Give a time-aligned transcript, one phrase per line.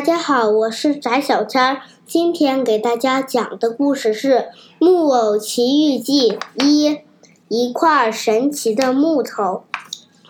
[0.00, 1.80] 家好，我是翟小天儿。
[2.06, 4.34] 今天给大家讲的故事是
[4.78, 7.00] 《木偶奇遇记》一
[7.48, 9.64] 一块神奇的木头。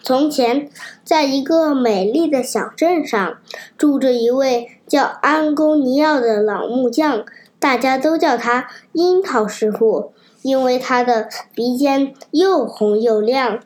[0.02, 0.70] 从前，
[1.04, 3.36] 在一个美丽的小镇上，
[3.76, 7.26] 住着一位叫安东尼奥的老木匠，
[7.58, 13.60] 大家都叫他樱桃师傅，因为他的鼻尖又红又亮，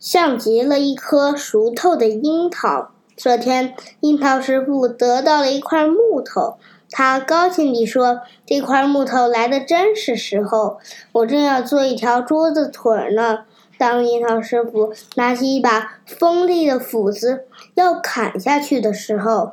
[0.00, 2.90] 像极了一颗熟透的樱桃。
[3.22, 6.56] 这天，樱桃师傅得到了一块木头，
[6.90, 10.78] 他高兴地说：“这块木头来的真是时候，
[11.12, 13.40] 我正要做一条桌子腿呢。”
[13.76, 19.52] 当樱桃师傅拿起一把锋利的斧子要砍下去的时候，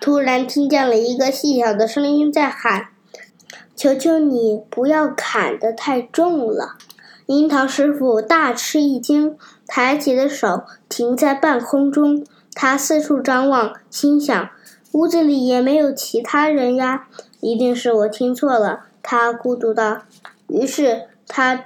[0.00, 2.88] 突然听见了一个细小的声音在喊
[3.76, 6.74] ：“求求你不要砍得太重了！”
[7.26, 12.24] 樱桃师傅大吃一惊，抬起的手停在半空中。
[12.58, 14.48] 他四处张望，心想
[14.92, 17.06] ：“屋子里也没有其他人呀，
[17.40, 20.04] 一定是我听错了。”他孤独道。
[20.48, 21.62] 于是他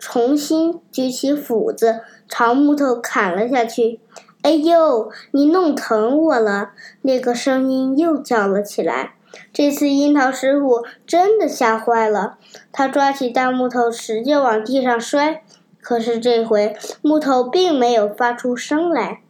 [0.00, 4.00] 重新举起斧子，朝木头砍了下去。
[4.42, 6.72] “哎呦，你弄疼我了！”
[7.02, 9.14] 那个声音又叫了起来。
[9.52, 12.36] 这次樱桃师傅真的吓坏了，
[12.72, 15.44] 他抓起大木头使劲往地上摔，
[15.80, 19.20] 可是这回木头并没有发出声来。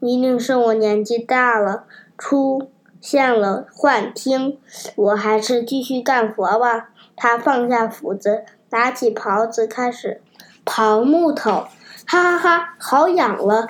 [0.00, 1.84] 一定是我年纪大了，
[2.18, 2.70] 出
[3.00, 4.58] 现了幻听。
[4.96, 6.90] 我还是继续干活吧。
[7.14, 10.22] 他放下斧子，拿起刨子开始
[10.64, 11.66] 刨木头。
[12.06, 13.68] 哈哈哈，好痒了！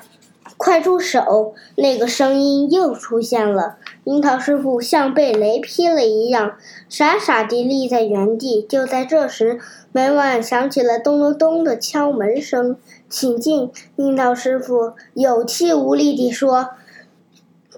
[0.56, 1.54] 快住手！
[1.76, 3.76] 那个声音又出现了。
[4.11, 6.56] 樱桃师傅像被雷劈了一样，
[6.89, 8.61] 傻傻地立在原地。
[8.61, 9.61] 就在这时，
[9.92, 12.76] 门外响起了咚咚咚的敲门声。
[13.09, 16.70] 请进，樱桃师傅有气无力地说：“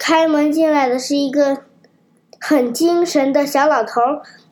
[0.01, 1.59] 开门进来的是一个
[2.41, 4.01] 很精神的小老头，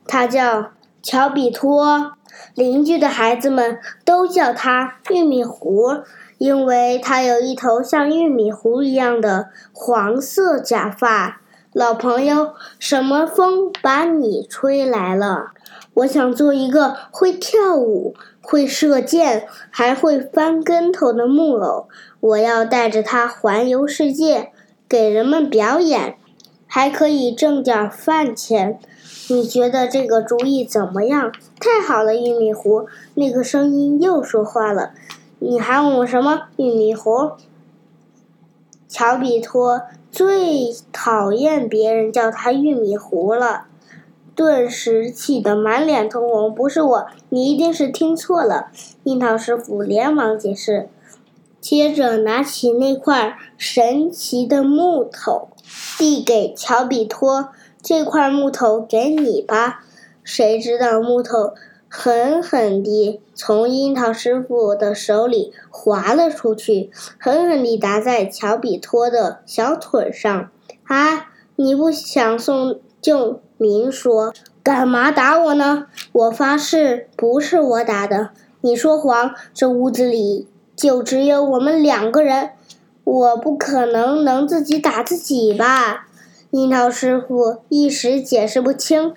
[0.06, 2.12] 他叫乔比托。
[2.54, 6.02] 邻居的孩子们都叫他玉米糊，
[6.36, 11.40] 因为他有一头像玉米糊一样的黄色假发。
[11.72, 15.52] 老朋友，什么风把你吹来了？”
[15.94, 21.88] 我想做一个会跳舞、会射箭、还会翻跟头的木偶。
[22.20, 24.52] 我要带着它环游世界，
[24.88, 26.16] 给人们表演，
[26.66, 28.78] 还可以挣点饭钱。
[29.28, 31.32] 你觉得这个主意怎么样？
[31.60, 32.86] 太好了，玉米糊！
[33.14, 34.90] 那个声音又说话了。
[35.38, 36.42] 你还问我什么？
[36.56, 37.32] 玉米糊？
[38.88, 43.66] 乔比托最讨厌别人叫他玉米糊了。
[44.34, 48.70] 顿时气得满脸通红，不是我，你一定是听错了。
[49.04, 50.88] 樱桃师傅连忙解释，
[51.60, 55.48] 接着拿起那块神奇的木头，
[55.98, 57.50] 递给乔比托
[57.82, 59.84] ：“这块木头给你吧。”
[60.24, 61.54] 谁知道木头
[61.90, 70.50] 狠狠地从樱桃师傅的手里滑了出去，狠狠地打在乔比托的小腿上。
[70.84, 71.26] 啊！
[71.56, 73.42] 你不想送就。
[73.62, 74.32] 明说
[74.64, 75.88] ：“干嘛打我呢？
[76.12, 78.30] 我发誓不是我打的。
[78.62, 79.34] 你说谎！
[79.52, 82.52] 这屋子里就只有我们两个人，
[83.04, 86.08] 我不可能能自己打自己吧？”
[86.52, 89.12] 樱桃师傅一时解释不清，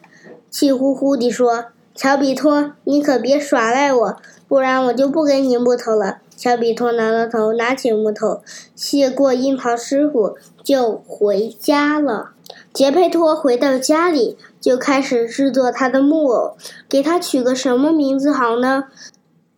[0.50, 4.18] 气呼呼地说：“乔比托，你可别耍赖我，
[4.48, 8.42] 不然我就不给你木头了。”乔比托挠挠头，拿起木头，
[8.76, 12.32] 谢过樱桃师傅，就回家了。
[12.74, 16.58] 杰佩托回到家里，就开始制作他的木偶。
[16.90, 18.86] 给他取个什么名字好呢？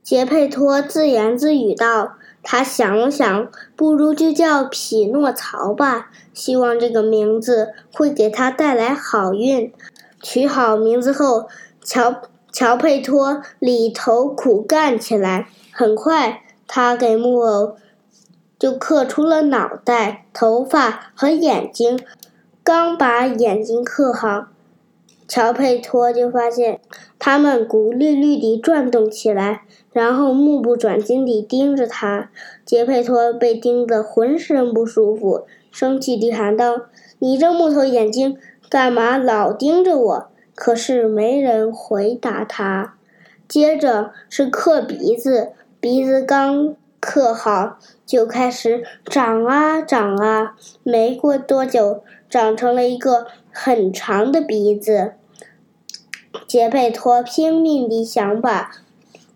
[0.04, 2.18] 杰佩托自言自语道。
[2.44, 9.74] 他想了想，不如就叫匹诺曹吧，希望这个名字会给他带来好运。
[10.22, 11.48] 取好名字后，
[11.86, 12.16] 乔
[12.52, 15.48] 乔佩托里头苦干起来。
[15.72, 17.76] 很快，他给木偶
[18.58, 22.00] 就刻出了脑袋、头发和眼睛。
[22.64, 24.48] 刚把眼睛刻好，
[25.28, 26.80] 乔佩托就发现
[27.20, 29.62] 他们骨绿绿地转动起来，
[29.92, 32.32] 然后目不转睛地盯着他。
[32.66, 36.82] 杰佩托被盯得浑身不舒服，生气地喊道
[37.20, 42.96] ：“你这木头眼睛，干嘛老盯着我？”可是没人回答他。
[43.48, 52.04] 接着是刻鼻子，鼻子刚刻好，就开始长啊长啊，没过多久。
[52.28, 55.14] 长成了一个很长的鼻子，
[56.48, 58.72] 杰佩托拼命地想把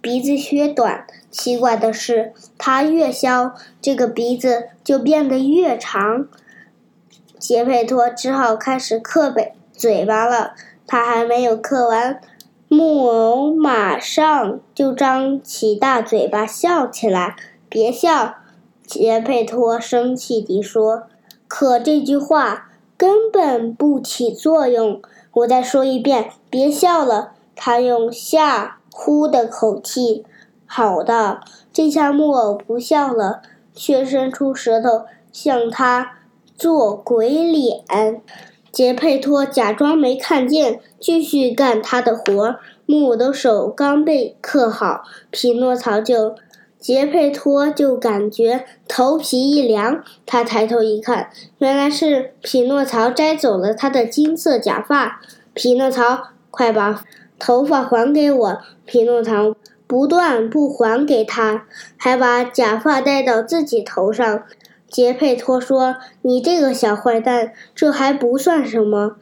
[0.02, 1.06] 鼻子削短。
[1.32, 6.28] 奇怪的是，他越削，这个鼻子就变得越长。
[7.38, 10.56] 杰佩托只好开始刻北嘴巴了。
[10.92, 12.20] 他还没有刻完，
[12.68, 17.36] 木偶马上就张起大嘴巴笑起来。
[17.70, 18.38] 别笑，
[18.88, 21.04] 杰佩托生气地说。
[21.48, 25.00] 可这句话根本不起作用。
[25.34, 27.34] 我再说一遍，别笑了。
[27.56, 30.26] 他用吓唬的口气。
[30.66, 31.42] 好的，
[31.72, 33.44] 这下木偶不笑了，
[33.76, 36.18] 却伸出舌头向他
[36.58, 37.84] 做鬼脸。
[38.72, 42.60] 杰佩托假装没看见，继续干他的活。
[42.86, 46.36] 木偶的手刚被刻好，匹诺曹就
[46.80, 50.04] 杰佩托就感觉头皮一凉。
[50.26, 51.30] 他抬头一看，
[51.60, 55.22] 原来是匹诺曹摘走了他的金色假发。
[55.54, 57.04] 匹诺曹，快把
[57.38, 58.62] 头发还给我！
[58.86, 59.56] 匹诺曹
[59.86, 61.66] 不断不还给他，
[61.98, 64.44] 还把假发戴到自己头上。
[64.90, 69.18] 杰佩托说：“你这个小坏蛋，这还不算什么。”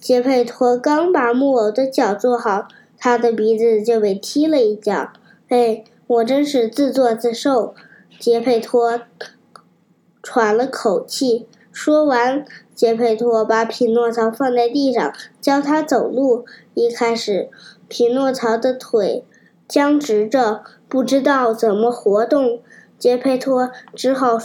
[0.00, 5.12] 杰佩托刚把木偶的脚做好，他的鼻子就被踢了一脚。
[5.48, 7.74] 哎，我真是自作自受。
[8.18, 9.00] 杰佩托
[10.22, 12.44] 喘了口气，说完，
[12.74, 16.44] 杰佩托把匹诺曹放在地上，教他走路。
[16.74, 17.50] 一开始，
[17.88, 19.24] 匹诺曹的腿
[19.66, 22.60] 僵直着，不知道怎么活动。
[22.98, 24.38] 杰佩托只好。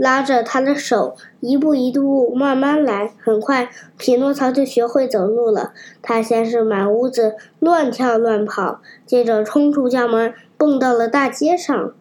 [0.00, 3.12] 拉着他的手，一步一步慢慢来。
[3.22, 3.68] 很快，
[3.98, 5.74] 匹诺曹就学会走路了。
[6.00, 11.92] 他先是满屋子乱跳乱跑，接着冲出家门，蹦到了大街上。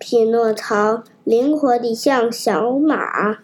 [0.00, 3.38] 匹诺曹灵活地像小马，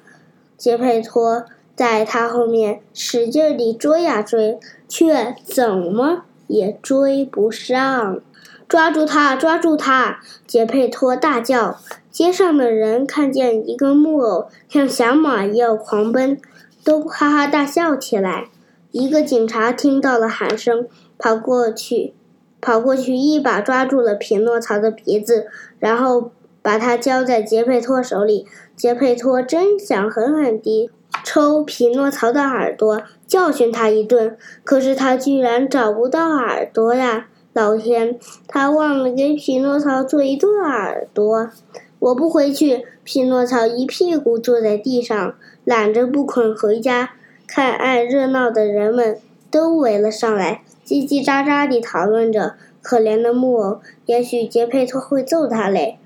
[0.57, 1.45] 杰佩托
[1.77, 4.59] 在他后面使劲地追呀追，
[4.89, 8.21] 却怎么也追不上。
[8.67, 9.37] 抓住他！
[9.37, 10.19] 抓住他！
[10.49, 11.79] 杰佩托大叫。
[12.11, 16.41] 街上的人看见一个木偶像小马一样狂奔，
[16.85, 18.49] 都哈哈大笑起来。
[18.91, 22.13] 一个警察听到了喊声，跑过去，
[22.61, 25.47] 跑过去一把抓住了匹诺曹的鼻子，
[25.79, 28.45] 然后把他交在杰佩托手里。
[28.75, 30.91] 杰佩托真想狠狠地
[31.23, 37.29] 抽匹诺曹的耳朵，教训他一顿，可是他居然找不到耳朵呀！
[37.53, 38.19] 老天，
[38.49, 41.51] 他忘了给匹诺曹做一对耳朵。
[42.01, 42.85] 我不回去。
[43.05, 47.13] 匹诺曹一屁股坐在地上，懒着不肯回家。
[47.47, 49.19] 看爱热闹的人们
[49.51, 52.55] 都围了上来，叽叽喳喳地讨论着。
[52.83, 55.99] 可怜的木偶，也许杰佩托会揍他嘞。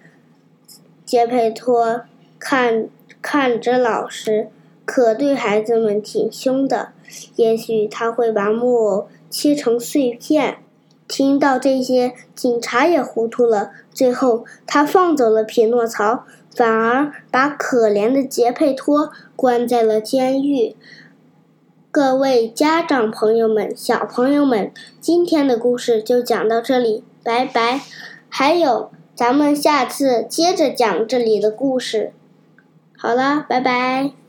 [1.05, 2.01] 杰佩托
[2.39, 2.89] 看
[3.23, 4.49] 看着老实，
[4.85, 6.89] 可对孩子们挺凶的。
[7.37, 10.59] 也许他会把木偶切成碎片。
[11.17, 13.71] 听到这些，警察也糊涂了。
[13.93, 16.25] 最后，他放走了匹诺曹，
[16.57, 20.75] 反而把可怜的杰佩托关在了监狱。
[21.93, 27.83] 各位家长朋友们、小朋友们，今天的故事就讲到这里，拜拜。
[28.29, 32.13] 还有，咱们下次接着讲这里的故事。
[32.99, 34.24] 好了，拜拜。